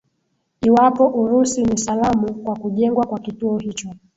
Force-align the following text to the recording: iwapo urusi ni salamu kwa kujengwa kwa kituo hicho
iwapo 0.67 1.03
urusi 1.19 1.61
ni 1.63 1.77
salamu 1.77 2.33
kwa 2.33 2.55
kujengwa 2.59 3.05
kwa 3.05 3.19
kituo 3.19 3.57
hicho 3.57 3.89